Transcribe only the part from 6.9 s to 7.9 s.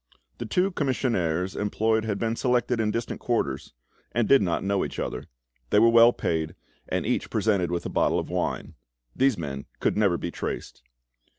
each presented with a